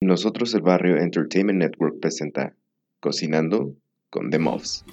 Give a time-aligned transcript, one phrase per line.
[0.00, 2.54] Nosotros el Barrio Entertainment Network presenta
[3.00, 3.74] Cocinando
[4.10, 4.84] con The Muffs.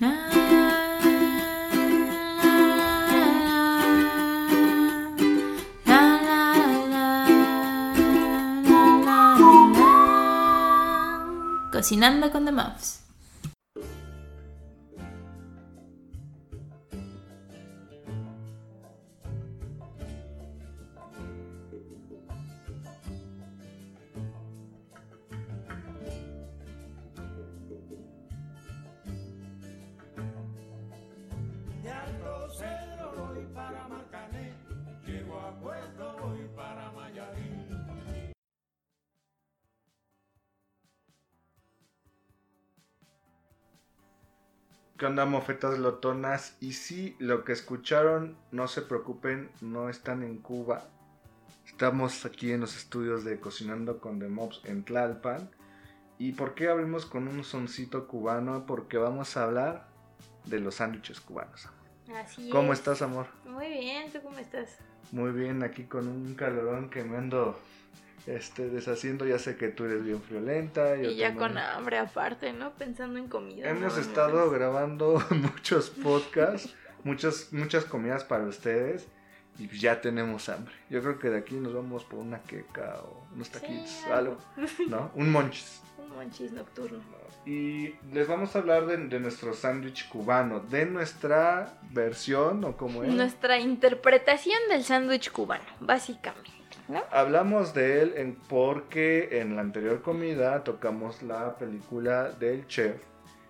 [11.71, 13.04] Cocinando con The Muffs.
[44.97, 46.55] ¿Qué onda, mofetas lotonas?
[46.61, 50.85] Y sí, lo que escucharon, no se preocupen, no están en Cuba.
[51.65, 55.49] Estamos aquí en los estudios de Cocinando con The Mobs en Tlalpan.
[56.17, 58.65] ¿Y por qué abrimos con un soncito cubano?
[58.65, 59.87] Porque vamos a hablar
[60.45, 61.65] de los sándwiches cubanos.
[61.65, 62.17] amor.
[62.23, 62.79] Así ¿Cómo es.
[62.79, 63.27] estás, amor?
[63.43, 64.77] Muy bien, ¿tú cómo estás?
[65.11, 67.59] Muy bien, aquí con un calorón que me ando
[68.27, 69.25] este, deshaciendo.
[69.25, 70.95] Ya sé que tú eres bien friolenta.
[70.95, 71.49] yo y ya también.
[71.53, 72.71] con hambre aparte, ¿no?
[72.73, 73.69] Pensando en comida.
[73.69, 79.07] Hemos no, estado grabando muchos podcasts, muchas, muchas comidas para ustedes
[79.57, 80.73] y pues ya tenemos hambre.
[80.89, 84.37] Yo creo que de aquí nos vamos por una queca o unos taquitos, Sí, algo,
[84.87, 85.11] ¿no?
[85.15, 85.81] Un monchis.
[85.97, 86.99] Un monchis nocturno.
[87.45, 93.03] Y les vamos a hablar de, de nuestro sándwich cubano, de nuestra versión o como
[93.03, 93.13] es.
[93.13, 96.51] Nuestra interpretación del sándwich cubano, básicamente.
[96.87, 97.03] ¿No?
[97.11, 103.01] Hablamos de él en, porque en la anterior comida tocamos la película del chef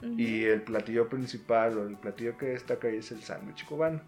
[0.02, 4.02] y el platillo principal o el platillo que destaca ahí es el sándwich cubano.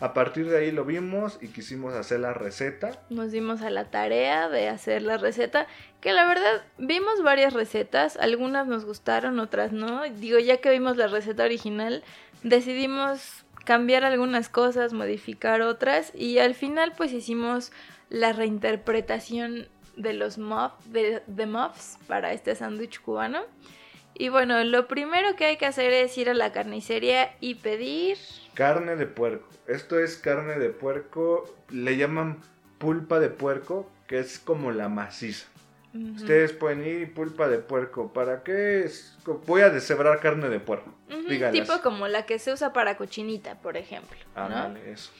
[0.00, 3.00] A partir de ahí lo vimos y quisimos hacer la receta.
[3.10, 5.66] Nos dimos a la tarea de hacer la receta,
[6.00, 10.02] que la verdad vimos varias recetas, algunas nos gustaron, otras no.
[10.02, 12.02] Digo, ya que vimos la receta original,
[12.42, 17.72] decidimos cambiar algunas cosas, modificar otras y al final pues hicimos
[18.14, 23.40] la reinterpretación de los muff, de, de muffs para este sándwich cubano.
[24.16, 28.16] Y bueno, lo primero que hay que hacer es ir a la carnicería y pedir
[28.54, 29.48] Carne de puerco.
[29.66, 32.38] Esto es carne de puerco, le llaman
[32.78, 35.46] pulpa de puerco, que es como la maciza.
[36.16, 38.12] Ustedes pueden ir y pulpa de puerco.
[38.12, 38.84] ¿Para qué?
[38.84, 39.16] Es-
[39.46, 40.92] Voy a deshebrar carne de puerco.
[41.52, 44.16] Tipo como la que se usa para cochinita, por ejemplo.
[44.36, 44.42] ¿no?
[44.42, 45.10] Ándale, eso.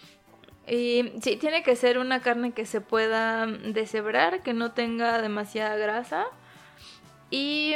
[0.66, 5.76] Y sí, tiene que ser una carne que se pueda deshebrar, que no tenga demasiada
[5.76, 6.26] grasa.
[7.30, 7.74] Y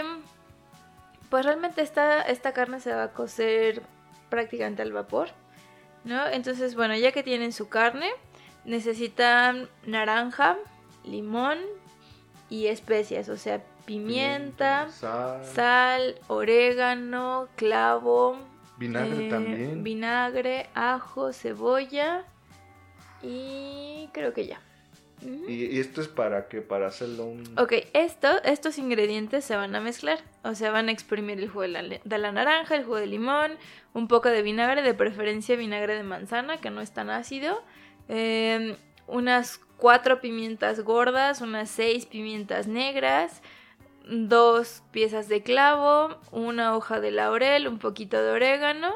[1.28, 3.82] pues realmente esta, esta carne se va a cocer
[4.30, 5.28] prácticamente al vapor.
[6.04, 6.26] ¿No?
[6.26, 8.08] Entonces, bueno, ya que tienen su carne,
[8.64, 10.56] necesitan naranja,
[11.04, 11.58] limón
[12.48, 18.38] y especias, o sea, pimienta, sal, sal, orégano, clavo,
[18.78, 19.84] vinagre eh, también.
[19.84, 22.24] Vinagre, ajo, cebolla
[23.22, 24.60] y creo que ya.
[25.48, 29.74] Y, y esto es para que para hacerlo un Ok, esto, estos ingredientes se van
[29.74, 30.20] a mezclar.
[30.44, 33.08] O sea, van a exprimir el jugo de la, de la naranja, el jugo de
[33.08, 33.52] limón,
[33.94, 37.60] un poco de vinagre, de preferencia vinagre de manzana, que no es tan ácido.
[38.08, 38.76] eh,
[39.08, 43.42] unas cuatro pimientas gordas, unas seis pimientas negras,
[44.08, 48.92] dos piezas de clavo, una hoja de laurel, un poquito de orégano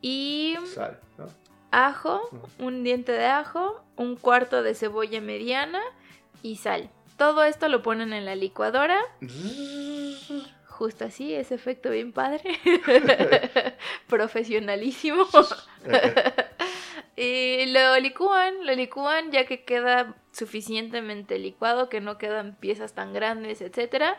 [0.00, 1.26] y sal, ¿no?
[1.70, 2.20] Ajo,
[2.58, 5.80] un diente de ajo, un cuarto de cebolla mediana
[6.42, 6.90] y sal.
[7.16, 8.98] Todo esto lo ponen en la licuadora,
[10.66, 12.42] justo así, ese efecto bien padre,
[14.06, 15.26] profesionalísimo.
[17.16, 23.12] y lo licúan, lo licúan ya que queda suficientemente licuado, que no quedan piezas tan
[23.12, 24.16] grandes, etcétera.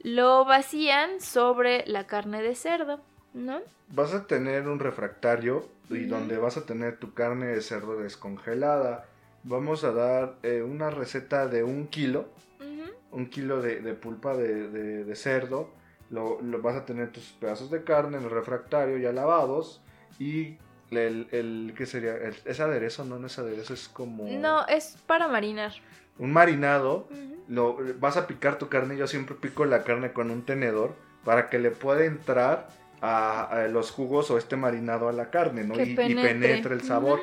[0.00, 3.00] Lo vacían sobre la carne de cerdo,
[3.34, 3.60] ¿no?
[3.88, 6.14] Vas a tener un refractario y Ujú.
[6.14, 9.06] donde vas a tener tu carne de cerdo descongelada.
[9.42, 12.28] Vamos a dar eh, una receta de un kilo,
[12.60, 12.90] Ujú.
[13.12, 15.68] un kilo de, de pulpa de, de- de cerdo.
[16.10, 19.82] Lo, lo- vas a tener tus pedazos de carne en el refractario ya lavados
[20.18, 20.56] y
[20.90, 22.14] el, el ¿qué sería?
[22.16, 23.04] El- ¿Es aderezo?
[23.04, 25.72] No, no es aderezo, es como No, es para marinar.
[26.18, 27.08] un marinado.
[27.10, 27.34] Ujú.
[27.48, 30.94] Lo, vas a picar tu carne, yo siempre pico la carne con un tenedor
[31.24, 32.68] para que le pueda entrar
[33.04, 35.74] a, a los jugos o este marinado a la carne, ¿no?
[35.78, 36.22] Y, y penetre.
[36.32, 37.20] penetre el sabor.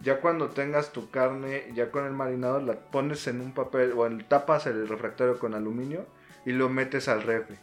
[0.00, 4.06] Ya cuando tengas tu carne, ya con el marinado, la pones en un papel o
[4.06, 6.06] en- tapas el refractario con aluminio
[6.44, 7.56] y lo metes al refri.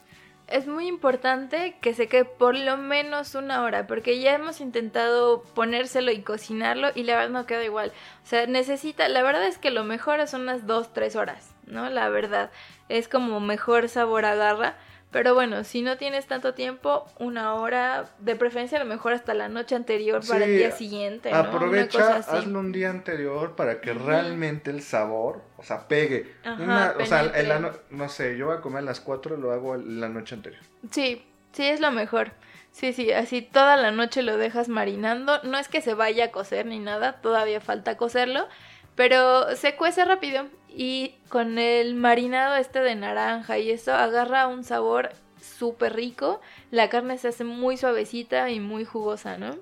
[0.47, 5.43] es muy importante que se quede por lo menos una hora, porque ya hemos intentado
[5.55, 7.91] ponérselo y cocinarlo y la verdad no queda igual.
[8.23, 11.89] O sea, necesita, la verdad es que lo mejor son unas 2, 3 horas, ¿no?
[11.89, 12.49] La verdad,
[12.89, 14.75] es como mejor sabor agarra.
[15.11, 19.33] Pero bueno, si no tienes tanto tiempo, una hora, de preferencia a lo mejor hasta
[19.33, 24.71] la noche anterior para el día siguiente, Aprovecha, hazlo un día anterior para que realmente
[24.71, 26.33] el sabor, o sea, pegue.
[26.43, 27.23] Ajá, Una- o sea,
[27.59, 30.61] no, no sé, yo voy a comer a las 4, lo hago la noche anterior.
[30.91, 32.31] Sí, sí, es lo mejor.
[32.71, 35.43] Sí, sí, así toda la noche lo dejas marinando.
[35.43, 38.47] No es que se vaya a cocer ni nada, todavía falta cocerlo,
[38.95, 44.63] pero se cuece rápido y con el marinado este de naranja y eso agarra un
[44.63, 45.11] sabor
[45.41, 46.41] súper rico.
[46.69, 49.57] La carne se hace muy suavecita y muy jugosa, ¿no?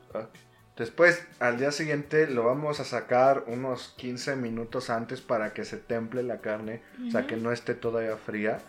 [0.78, 5.76] Después, al día siguiente, lo vamos a sacar unos 15 minutos antes para que se
[5.76, 8.60] temple la carne, o sea, que no esté todavía fría.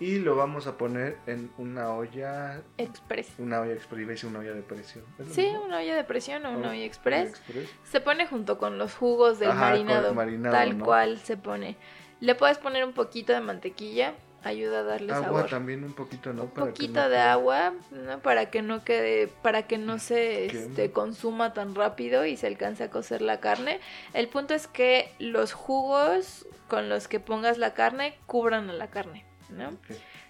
[0.00, 3.28] Y lo vamos a poner en una olla, Express.
[3.38, 5.04] una olla express, una olla de presión.
[5.18, 5.62] ¿Es lo Sí, mismo?
[5.64, 7.30] una olla de presión o una Oh, olla express.
[7.30, 7.68] express.
[7.84, 10.84] Se pone junto con los jugos del Ajá, marinado, marinado, tal ¿no?
[10.84, 11.76] cual se pone.
[12.20, 15.46] Le puedes poner un poquito de mantequilla, ayuda a darle Agua sabor.
[15.50, 16.42] también un poquito, ¿no?
[16.44, 18.18] Un Para poquito no de quede- agua, ¿no?
[18.18, 22.82] Para que no quede, para que no se este, consuma tan rápido y se alcance
[22.84, 23.80] a cocer la carne.
[24.12, 28.88] El punto es que los jugos con los que pongas la carne cubran a la
[28.90, 29.76] carne, ¿no?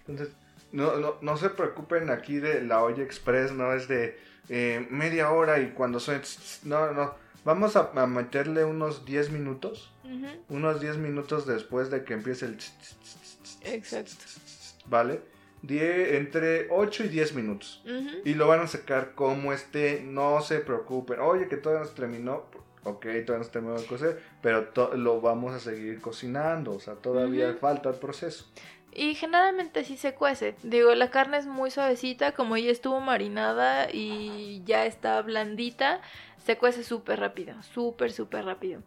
[0.06, 0.34] Entonces,
[0.72, 4.18] no, no, no se preocupen aquí de la olla express, no es de
[4.48, 7.14] eh, media hora y cuando tss, No, no.
[7.44, 9.92] Vamos a, a meterle unos 10 minutos.
[10.48, 12.56] Unos 10 minutos después de que empiece el...
[13.64, 14.12] Exacto.
[14.86, 15.20] ¿Vale?
[15.62, 17.82] Die- entre 8 y 10 minutos.
[18.24, 21.20] Y lo van a sacar como esté, no se preocupen.
[21.20, 22.44] Oye, que todavía no se terminó.
[22.86, 26.72] Ok, todavía no se terminó de cocer, pero lo vamos a seguir cocinando.
[26.72, 28.46] O sea, todavía falta el proceso.
[28.94, 30.54] Y generalmente sí se cuece.
[30.62, 36.00] Digo, la carne es muy suavecita, como ya estuvo marinada y ya está blandita,
[36.38, 38.82] se cuece súper rápido, súper, súper rápido.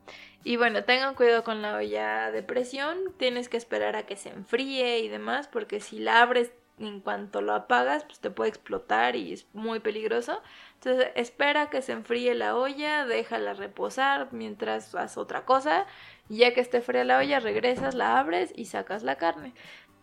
[0.46, 4.30] Y bueno, tengan cuidado con la olla de presión, tienes que esperar a que se
[4.30, 9.16] enfríe y demás, porque si la abres en cuanto lo apagas, pues te puede explotar
[9.16, 10.42] y es muy peligroso.
[10.76, 15.86] Entonces espera que se enfríe la olla, déjala reposar mientras haces otra cosa.
[16.30, 19.54] Ya que esté fría la olla, regresas, la abres y sacas la carne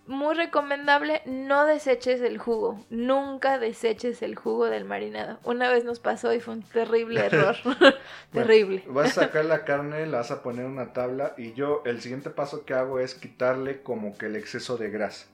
[0.06, 2.85] muy recomendable, no deseches el jugo.
[2.91, 5.39] Nunca deseches el jugo del marinado.
[5.45, 7.56] Una vez nos pasó y fue un terrible error.
[8.33, 8.83] terrible.
[8.87, 11.83] Bueno, vas a sacar la carne, la vas a poner en una tabla y yo
[11.87, 15.27] el siguiente paso que hago es quitarle como que el exceso de grasa.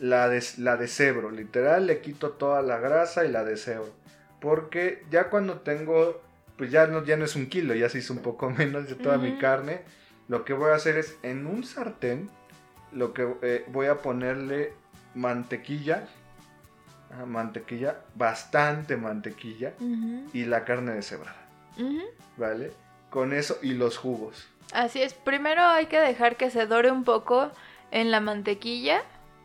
[0.00, 3.92] La, des- la deshebro, literal le quito toda la grasa y la deshebro.
[4.40, 6.20] Porque ya cuando tengo,
[6.58, 8.96] pues ya no, ya no es un kilo, ya se hizo un poco menos de
[8.96, 9.82] toda mi carne.
[10.26, 12.28] Lo que voy a hacer es en un sartén,
[12.92, 14.72] lo que eh, voy a ponerle
[15.14, 16.04] mantequilla,
[17.26, 19.72] mantequilla, bastante mantequilla
[20.32, 21.36] y la carne deshebrada,
[21.78, 22.00] Ujú.
[22.36, 22.72] ¿vale?
[23.10, 24.48] Con eso y los jugos.
[24.72, 25.12] Así es.
[25.12, 27.50] Primero hay que dejar que se dore un poco
[27.90, 29.02] en la mantequilla.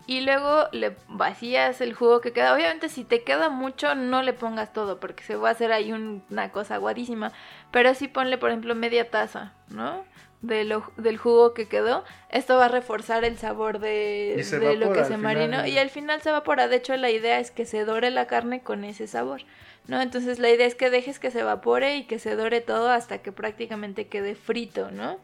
[0.09, 2.55] Y luego le vacías el jugo que queda.
[2.55, 5.91] Obviamente si te queda mucho no le pongas todo porque se va a hacer ahí
[5.91, 7.33] un- una cosa aguadísima.
[7.71, 10.05] Pero sí ponle por ejemplo media taza, ¿no?
[10.41, 12.03] De lo- del jugo que quedó.
[12.29, 14.35] Esto va a reforzar el sabor de,
[14.77, 15.65] lo que se marinó.
[15.67, 16.67] Y al final se evapora.
[16.67, 19.41] De hecho la idea es que se dore la carne con ese sabor.
[19.87, 20.01] ¿No?
[20.01, 23.19] Entonces la idea es que dejes que se evapore y que se dore todo hasta
[23.19, 25.17] que prácticamente quede frito, ¿no?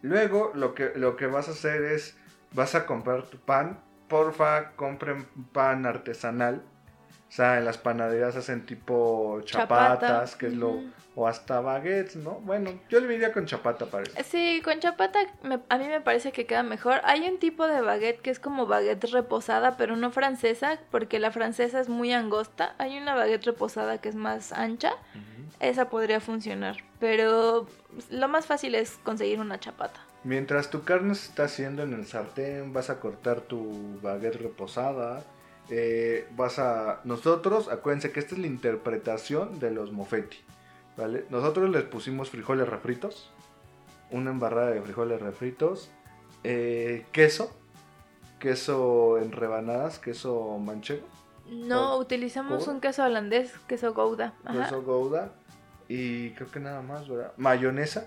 [0.00, 2.16] Luego lo que, lo que vas a hacer es,
[2.52, 3.80] vas a comprar tu pan.
[4.08, 6.62] Porfa, compren pan artesanal.
[7.28, 10.80] O sea, en las panaderías hacen tipo chapatas, Chapata, que es lo...
[11.14, 12.34] O hasta baguettes, ¿no?
[12.34, 14.22] Bueno, yo le diría con chapata, parece.
[14.22, 17.00] Sí, con chapata me- a mí me parece que queda mejor.
[17.02, 21.32] Hay un tipo de baguette que es como baguette reposada, pero no francesa, porque la
[21.32, 22.76] francesa es muy angosta.
[22.78, 24.92] Hay una baguette reposada que es más ancha.
[25.58, 27.66] Esa podría funcionar, pero
[28.10, 29.98] lo más fácil es conseguir una chapata.
[30.22, 35.24] Mientras tu carne se está haciendo en el sartén, vas a cortar tu baguette reposada.
[35.70, 37.00] Eh, vas a.
[37.04, 40.38] Nosotros, acuérdense que esta es la interpretación de los mofetti.
[40.96, 41.24] ¿Vale?
[41.30, 43.30] Nosotros les pusimos frijoles refritos.
[44.10, 45.90] Una embarrada de frijoles refritos.
[46.44, 47.54] eh, queso.
[48.38, 51.06] Queso en rebanadas, queso manchego.
[51.50, 52.72] No, utilizamos ¿Gouda?
[52.72, 54.34] un queso holandés, queso Gouda.
[54.44, 54.64] Ajá.
[54.64, 55.32] Queso gouda.
[55.88, 57.32] Y creo que nada más, ¿verdad?
[57.36, 58.06] Mayonesa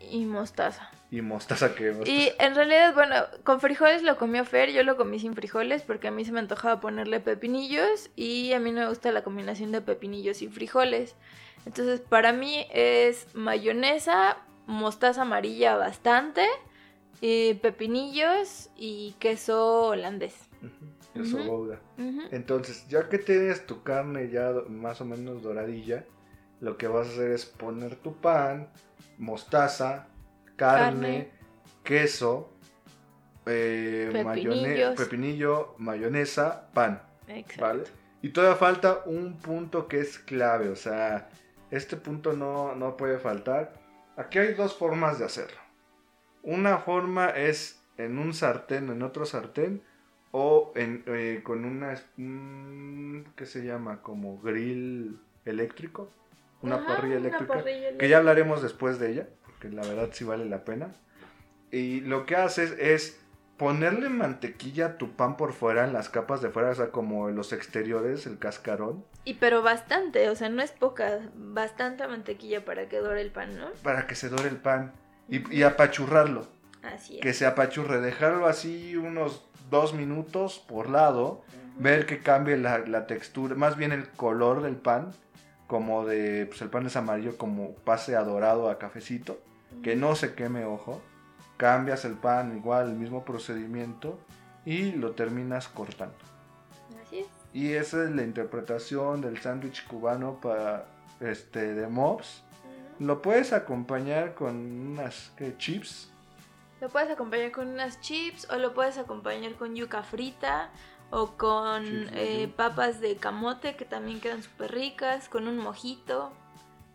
[0.00, 0.90] Y mostaza.
[1.10, 2.10] y mostaza que mostaza.
[2.10, 6.08] Y en realidad, bueno, con frijoles lo comió Fer, yo lo comí sin frijoles porque
[6.08, 9.72] a mí se me antojaba ponerle pepinillos y a mí no me gusta la combinación
[9.72, 11.16] de pepinillos y frijoles.
[11.66, 16.46] Entonces, para mí es mayonesa, mostaza amarilla bastante,
[17.20, 20.34] y pepinillos y queso holandés.
[20.62, 21.22] Ujú.
[21.22, 21.46] Eso Ujú.
[21.46, 21.80] Gouda.
[22.30, 26.04] Entonces, ya que tienes tu carne ya más o menos doradilla,
[26.60, 28.68] lo que vas a hacer es poner tu pan,
[29.18, 30.06] mostaza,
[30.56, 31.30] carne, Carne.
[31.84, 32.52] queso,
[33.46, 37.62] eh, mayone- pepinillo, mayonesa, pan, Exacto.
[37.62, 37.84] ¿vale?
[38.22, 41.28] Y todavía falta un punto que es clave, o sea,
[41.70, 43.72] este punto no, no puede faltar.
[44.16, 45.58] Aquí hay dos formas de hacerlo.
[46.42, 49.82] Una forma es en un sartén, en otro sartén,
[50.32, 54.02] o en, eh, con una, un- ¿qué se llama?
[54.02, 56.10] Como grill eléctrico,
[56.62, 57.64] una Ajá, parrilla una eléctrica,
[57.98, 60.92] que ya hablaremos después de ella, porque la verdad sí vale la pena.
[61.70, 63.20] Y lo que haces es
[63.56, 67.28] ponerle mantequilla a tu pan por fuera, en las capas de fuera, o sea, como
[67.28, 72.64] en los exteriores, el cascarón, Y pero bastante, o sea, no es poca, bastante mantequilla
[72.64, 73.70] para que dore el pan, ¿no?
[73.82, 74.92] para que se dore el pan
[75.28, 76.48] y, y apachurrarlo.
[76.82, 77.20] Así es.
[77.20, 81.44] Que se apachurre, dejarlo así unos dos minutos por lado,
[81.78, 85.12] ver que cambie la, la textura, más bien el color del pan,
[85.70, 89.40] como de, pues el pan es amarillo, como pase a dorado a cafecito,
[89.84, 91.00] que no se queme ojo,
[91.58, 94.18] cambias el pan igual, el mismo procedimiento
[94.64, 96.16] y lo terminas cortando.
[97.00, 97.28] Así es.
[97.52, 100.86] Y esa es la interpretación del sándwich cubano para
[101.20, 102.42] este de Mobs.
[102.98, 105.56] Lo puedes acompañar con unas ¿qué?
[105.56, 106.10] chips.
[106.80, 110.70] Lo puedes acompañar con unas chips o lo puedes acompañar con yuca frita
[111.10, 116.32] o con eh, papas de camote que también quedan súper ricas, con un mojito,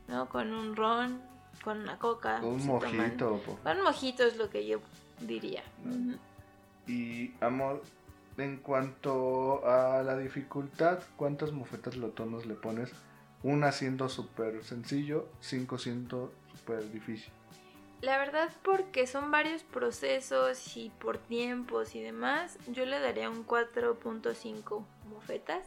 [0.07, 0.29] ¿no?
[0.29, 1.21] Con un ron,
[1.63, 2.39] con una coca.
[2.41, 2.97] un si toman.
[2.97, 3.41] mojito.
[3.63, 4.79] Con un mojito es lo que yo
[5.19, 5.63] diría.
[6.87, 7.83] Y amor,
[8.37, 12.91] en cuanto a la dificultad, ¿cuántas mofetas lotonos le pones?
[13.43, 17.31] Una siendo súper sencillo, cinco siendo súper difícil.
[18.01, 23.45] La verdad, porque son varios procesos y por tiempos y demás, yo le daría un
[23.45, 25.65] 4.5 mofetas.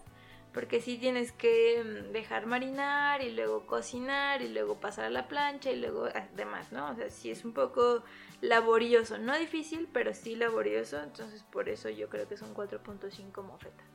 [0.59, 5.29] Porque sí tienes que mm, dejar marinar y luego cocinar y luego pasar a la
[5.29, 6.91] plancha y luego ah, demás, ¿no?
[6.91, 8.03] O sea, sí es un poco
[8.41, 9.19] laborioso.
[9.19, 11.01] No difícil, pero sí laborioso.
[11.01, 13.87] Entonces por eso yo creo que son 4.5 mofetas.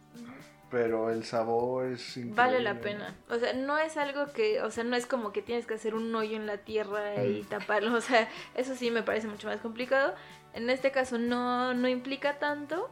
[0.72, 2.36] Pero el sabor es increíble.
[2.42, 3.14] Vale la pena.
[3.30, 5.94] O sea, no es algo que, o sea, no es como que tienes que hacer
[5.96, 7.46] un hoyo en la tierra y Mm.
[7.50, 7.94] taparlo.
[7.94, 10.16] O sea, eso sí me parece mucho más complicado.
[10.54, 12.90] En este caso no, no implica tanto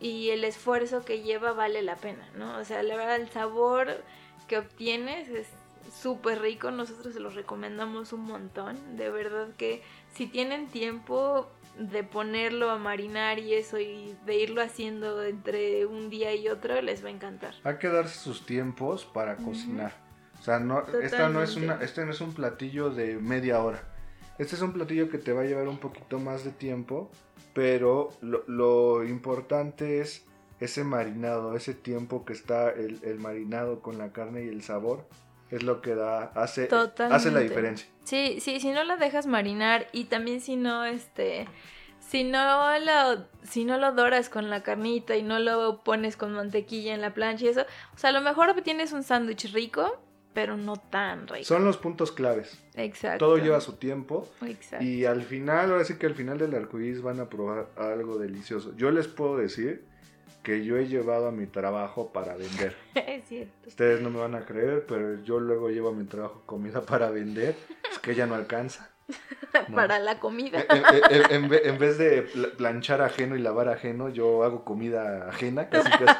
[0.00, 2.58] y el esfuerzo que lleva vale la pena, ¿no?
[2.58, 4.02] O sea, la verdad el sabor
[4.46, 5.48] que obtienes es
[5.92, 6.70] súper rico.
[6.70, 8.96] Nosotros se los recomendamos un montón.
[8.96, 9.82] De verdad que
[10.14, 16.08] si tienen tiempo de ponerlo a marinar y eso y de irlo haciendo entre un
[16.10, 17.54] día y otro, les va a encantar.
[17.64, 19.92] Hay que darse sus tiempos para cocinar.
[20.38, 23.82] O sea, no, esta no es una, este no es un platillo de media hora.
[24.38, 27.10] Este es un platillo que te va a llevar un poquito más de tiempo,
[27.54, 30.26] pero lo, lo importante es
[30.60, 35.06] ese marinado, ese tiempo que está el, el marinado con la carne y el sabor,
[35.50, 36.68] es lo que da, hace,
[37.10, 37.88] hace la diferencia.
[38.04, 41.46] Sí, sí, si no la dejas marinar y también si no, este,
[42.00, 46.32] si no lo, si no lo doras con la carnita y no lo pones con
[46.32, 47.62] mantequilla en la plancha y eso,
[47.94, 50.00] o sea, a lo mejor tienes un sándwich rico,
[50.36, 51.44] pero no tan rico.
[51.46, 52.62] Son los puntos claves.
[52.74, 53.24] Exacto.
[53.24, 54.28] Todo lleva su tiempo.
[54.46, 54.84] Exacto.
[54.84, 58.76] Y al final, ahora sí que al final del arcoíris van a probar algo delicioso.
[58.76, 59.86] Yo les puedo decir
[60.42, 62.76] que yo he llevado a mi trabajo para vender.
[62.94, 63.66] es cierto.
[63.66, 67.10] Ustedes no me van a creer, pero yo luego llevo a mi trabajo comida para
[67.10, 67.56] vender.
[67.90, 68.90] Es que ya no alcanza.
[69.68, 69.74] No.
[69.76, 70.62] Para la comida.
[70.68, 74.42] En, en- en- en ve- en vez de pl- planchar ajeno y lavar ajeno, yo
[74.44, 76.18] hago comida ajena, casi casi.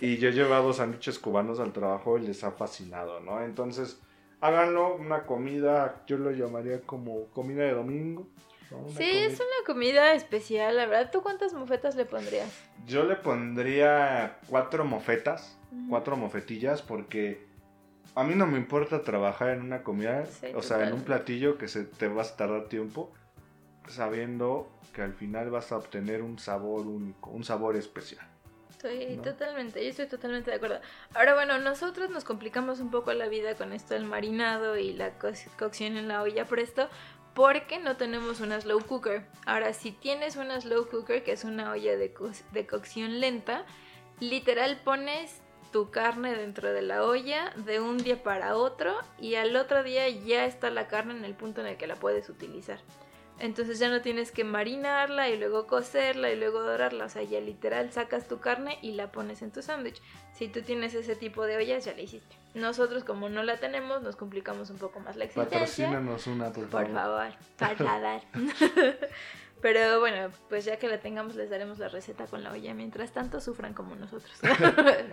[0.00, 3.42] Y yo he llevado sándwiches cubanos al trabajo y les ha fascinado, ¿no?
[3.42, 4.00] Entonces,
[4.40, 8.28] háganlo, una comida, yo lo llamaría como comida de domingo.
[8.68, 11.10] Sí, comida- es una comida especial, la verdad.
[11.12, 12.50] ¿Tú cuántas mofetas le pondrías?
[12.86, 15.56] Yo le pondría cuatro mofetas,
[15.88, 17.46] cuatro mofetillas, porque
[18.14, 21.56] a mí no me importa trabajar en una comida, Sí, o sea, en un platillo
[21.56, 23.12] que se te vas a tardar tiempo,
[23.88, 28.26] sabiendo que al final vas a obtener un sabor único, un sabor especial.
[28.84, 29.22] Estoy ¿no?
[29.22, 30.80] totalmente, yo estoy totalmente de acuerdo.
[31.14, 35.18] Ahora, bueno, nosotros nos complicamos un poco la vida con esto del marinado y la
[35.18, 36.88] co- cocción en la olla presto,
[37.34, 39.26] porque no tenemos una slow cooker.
[39.46, 43.64] Ahora, si tienes una slow cooker, que es una olla de, co- de cocción lenta,
[44.20, 45.40] literal pones
[45.72, 50.08] tu carne dentro de la olla de un día para otro y al otro día
[50.08, 52.78] ya está la carne en el punto en el que la puedes utilizar.
[53.38, 57.06] Entonces ya no tienes que marinarla y luego cocerla y luego dorarla.
[57.06, 60.00] O sea, ya literal sacas tu carne y la pones en tu sándwich.
[60.32, 62.36] Si tú tienes ese tipo de ollas, ya la hiciste.
[62.54, 65.58] Nosotros, como no la tenemos, nos complicamos un poco más la existencia.
[65.60, 66.86] Patrocínanos una, por favor.
[66.86, 68.20] Por favor, por favor.
[69.64, 72.74] Pero bueno, pues ya que la tengamos les daremos la receta con la olla.
[72.74, 74.32] Mientras tanto sufran como nosotros.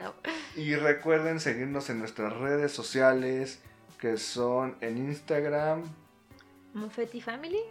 [0.01, 0.13] No.
[0.56, 3.62] Y recuerden seguirnos en nuestras redes sociales,
[4.00, 5.84] que son en Instagram,
[6.74, 7.62] Moffetti Family.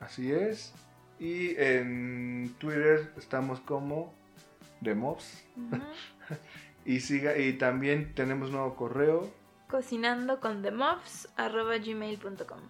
[0.00, 0.72] Así es.
[1.18, 4.12] Y en Twitter estamos como
[4.82, 5.44] The Mobs.
[6.84, 9.28] Y, siga, y también tenemos nuevo correo.
[9.68, 12.60] Cocinando con gmail.com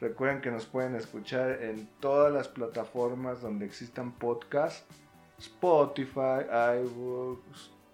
[0.00, 4.84] Recuerden que nos pueden escuchar en todas las plataformas donde existan podcasts.
[5.38, 6.42] Spotify,
[6.82, 7.38] iVoox,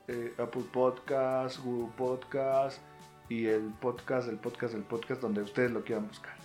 [0.07, 2.81] eh, Apple Podcasts, Google Podcasts
[3.29, 6.38] y el podcast del podcast del podcast donde ustedes lo quieran buscar.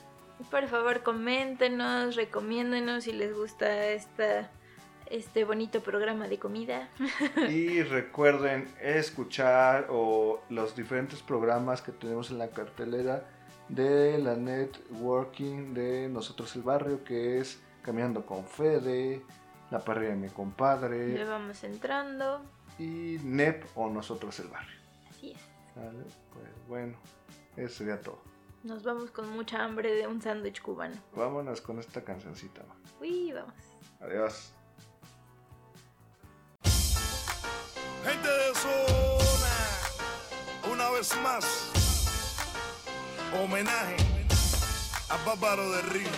[0.49, 4.49] Por favor, coméntenos, recomiéndenos si les gusta esta,
[5.09, 6.89] este bonito programa de comida.
[7.49, 13.27] Y recuerden escuchar o los diferentes programas que tenemos en la cartelera
[13.69, 19.21] de la networking de Nosotros el Barrio, que es Caminando con Fede,
[19.71, 22.41] La Parrilla de mi Le compadre vamos entrando.
[22.77, 24.79] y NEP o Nosotros el Barrio.
[25.09, 25.41] Así es.
[25.75, 26.03] ¿Vale?
[26.33, 26.97] Pues bueno,
[27.57, 28.32] eso sería todo.
[28.63, 30.95] Nos vamos con mucha hambre de un sándwich cubano.
[31.13, 32.61] Vámonos con esta cancioncita.
[33.01, 33.53] Uy, vamos.
[33.99, 34.53] Adiós.
[38.05, 39.55] Gente de zona,
[40.71, 41.71] una vez más,
[43.33, 43.97] homenaje
[45.09, 46.09] a Bárbaro de Río.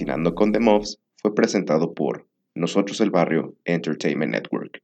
[0.00, 4.80] Cocinando con The Mobs fue presentado por Nosotros el Barrio Entertainment Network.